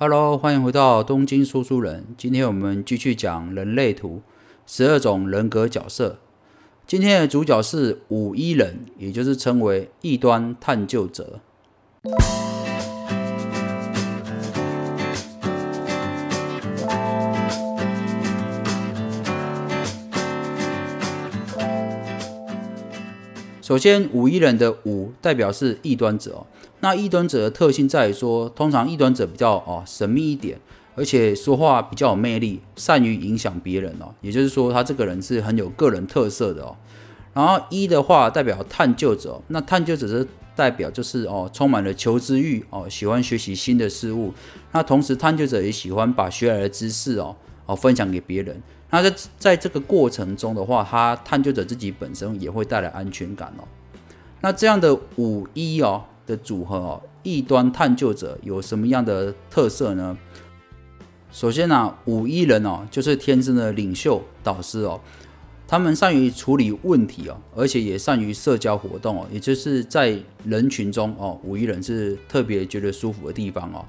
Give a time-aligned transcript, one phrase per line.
[0.00, 2.06] Hello，欢迎回到东京说书人。
[2.16, 4.22] 今天我们继续讲人类图
[4.64, 6.20] 十二种人格角色。
[6.86, 11.40] 今天的主角是五一人，也就是称为异端探究者。
[23.60, 26.46] 首先，五一人的五代表是异端者哦。
[26.80, 30.58] 那异端者的特性在于说，通常异端者比较哦神秘一点，
[30.94, 34.14] 而且说话比较有魅力，善于影响别人哦。
[34.20, 36.76] 也就是说，他这个人是很有个人特色的哦。
[37.34, 40.26] 然后一的话代表探究者，那探究者是
[40.56, 44.32] 代表就是哦充满了求知欲哦，喜欢学习新的事物。
[44.72, 47.34] 那同时，探究者也喜欢把学来的知识哦
[47.66, 48.60] 哦分享给别人。
[48.90, 53.64] 那在在这个过程中的话，他探究者自己本身也会带来安全感哦。
[54.40, 60.16] 那这样的五一哦的组合哦，异端探究者有什么样的特色呢？
[61.32, 65.00] 首先呢，五一人哦就是天生的领袖导师哦，
[65.66, 73.84] 他们善于处理问题哦，而且也善于社交活动哦，也就是在人群中哦，五一人是特别觉得舒服的地方哦。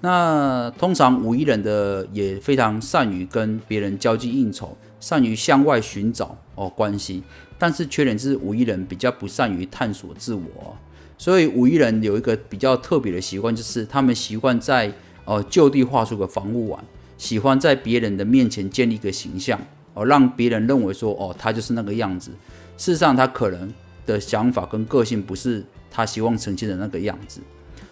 [0.00, 7.22] 那通常五一人的也非常善于跟别人交际应酬，善于向外寻找哦关系，
[7.58, 10.76] 但是缺点是五一人比较不善于探索自我，
[11.22, 14.92] 所以五一人有一个比较特别的习惯，就是他们习惯在
[15.24, 16.84] 呃就地画出个防护网，
[17.16, 19.56] 喜欢在别人的面前建立一个形象
[19.94, 22.32] 哦，让别人认为说哦他就是那个样子，
[22.76, 23.72] 事实上他可能
[24.04, 27.40] 的想法跟个性不是他希望呈现的那个样子。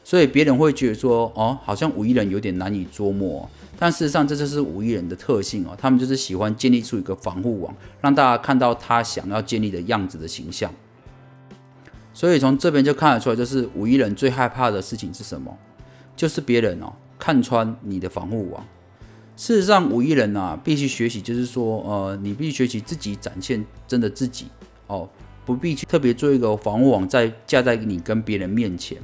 [0.02, 10.68] 所以别人会觉得说，哦，好像五一人有点难以捉摸，但事实上这就是五一人的特性哦，他们就是喜欢建立出一个防护网，让大家看到他想要建立的样子的形象。
[12.20, 15.56] 所以从这边就看得出来，就是五一人最害怕的事情是什么？
[16.14, 18.62] 就是别人哦看穿你的防护网。
[19.38, 24.48] 事实上，五一人啊必须学习，就是说，呃，你必须学习自己展现真的自己
[24.86, 25.08] 哦，
[25.46, 28.98] 不必去特别做一个防护网在架在你跟别人面前。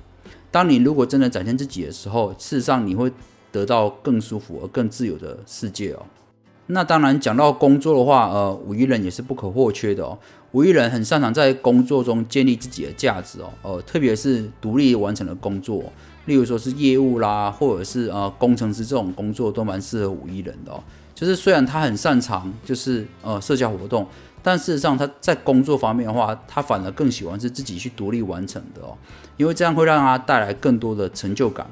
[0.51, 3.11] 当你如果真的展现自己的时候，事实上你会
[3.51, 6.05] 得到更舒服而更自由的世界哦。
[6.69, 10.19] 那当然讲到工作的话，呃，五一人也是不可或缺的哦。
[10.53, 15.85] 五一人很擅长在工作中建立自己的价值哦，呃，特别是独立完成的工作，
[16.25, 20.83] 例如说是业务啦，或者是呃工程师这种工作都蛮适合五一人的哦。
[21.15, 24.07] 就是虽然他很擅长就是呃社交活动。
[24.43, 28.97] 但事实上，他在工作方面的话，他反而更喜欢是自己去独立完成的哦，
[29.37, 31.67] 因为这样会让他带来更多的成就感。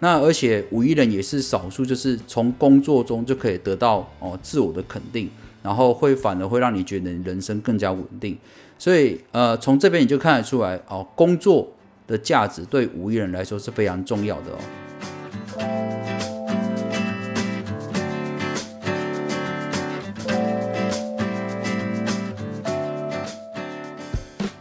[0.00, 5.28] 那而且五一人也是少数，就是从工作中就可以得到哦自我的肯定，
[5.62, 8.38] 然后会反而会让你觉得人生更加稳定。
[8.78, 11.68] 所以呃，从这边你就看得出来哦，工作
[12.06, 14.58] 的价值对五一人来说是非常重要的哦。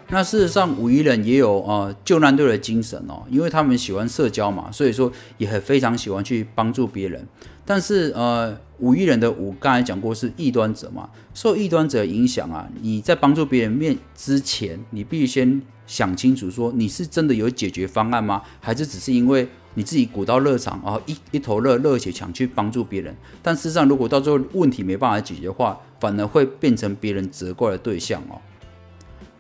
[0.10, 7.28] 那事实上，五一人也有呃救难队的精神哦，因为他们喜欢社交嘛，所以说也很非常喜欢去帮助别人。
[7.66, 18.42] 但是呃，五一人的五刚才讲过是异端者嘛，受异端者影响啊，你在帮助别人面之前，你必须先想清楚，说你是真的有解决方案吗？
[18.62, 23.14] 还是只是因为你自己鼓到热肠，然后一一头热热血想去帮助别人？
[23.44, 28.40] 但事实上，如果到最后问题没办法解决的话，反而会变成别人责怪的对象哦。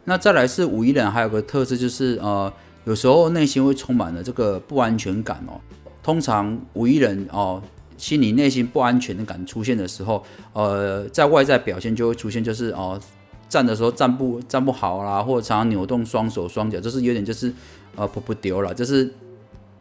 [0.09, 2.51] 那再来是五一人，还有个特质就是，呃，
[2.85, 5.59] 有时候内心会充满了这个不安全感哦。
[6.01, 7.61] 通常五一人哦，
[7.97, 10.23] 心里内心不安全感出现的时候，
[10.53, 12.97] 呃，在外在表现就会出现，就是哦，
[13.49, 17.51] 站的时候站不站不好啦，或者常常扭动双手双脚，就是有点就是
[17.97, 19.11] 呃扑扑丢了，就是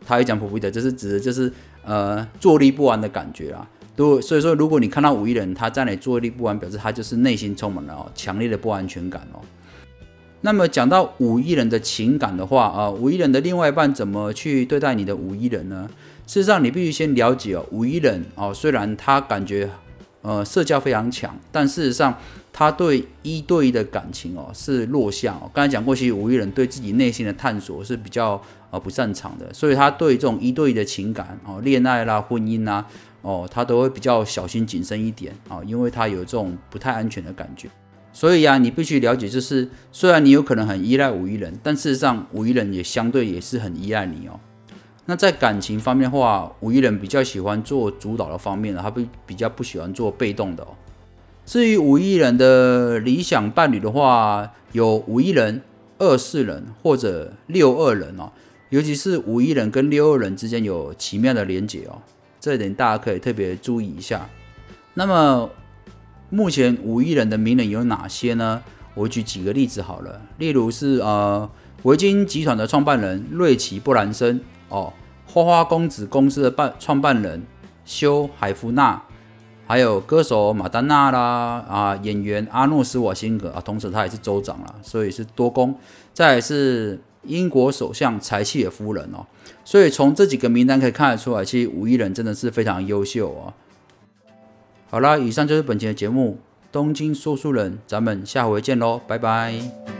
[0.04, 1.53] 他一讲扑扑的，就是指的就是
[1.84, 3.65] 呃坐立不安的感觉啊。
[3.94, 9.38] 都所以说，如果你看到五一人他在那里坐立不安，表示他就是内心充满了强烈的不安全感哦。
[10.42, 15.88] 那么讲到五亿人的情感的话啊，五亿人的另外一半怎么去对待你的五亿人呢？
[16.26, 19.68] 事实上，你必须先了解哦，五亿人哦，虽然他感觉
[20.22, 22.16] 呃社交非常强，但事实上
[22.53, 25.50] 他对一对一的感情哦是弱项哦。
[25.54, 28.41] 刚才讲过，其实五亿人对自己内心的探索是比较
[28.71, 32.84] 呃不擅长的，所以他对这种一对一的情感哦，恋爱啦、婚姻啦
[33.22, 37.68] 哦，他都会比较小心谨慎一点啊，因为他有这种不太安全的感觉。
[38.16, 44.41] 所以呀，你必须了解，就是虽然你有可能很依赖五一人，但事实上五一人也相对也是很依赖你哦。
[45.04, 50.68] 那在感情方面的话，五一人比较喜欢做主导的方面，他不比较不喜欢做被动的哦。
[51.45, 55.60] 至于五一人的理想伴侣的话，有五一人、
[55.98, 58.33] 二四人或者六二人哦，
[58.71, 62.01] 尤其是五一人跟六二人之间有奇妙的连结哦。
[62.41, 64.27] 这一点大家可以特别注意一下。
[64.95, 65.51] 那么
[66.31, 68.63] 目前五亿人的名人有哪些呢？
[68.95, 71.49] 我举几个例子好了，例如是呃
[71.83, 74.41] 维京集团的创办人瑞奇布兰森
[74.71, 74.93] 哦，
[75.27, 77.43] 花花公子公司的办创办人
[77.84, 79.03] 休海夫纳，
[79.67, 85.78] 还有歌手马丹娜啦啊，演员阿诺斯瓦辛格啊，同时他也是州长啦，所以是多功。
[86.15, 89.27] 再是英国首相柴契尔夫人哦，
[89.63, 93.53] 所以从这几个名单可以看得出来，其实五亿人真的是非常优秀哦。
[94.88, 96.38] 好啦，以上就是本期的节目
[96.72, 99.96] 《东京说书人》，咱们下回见喽，拜拜。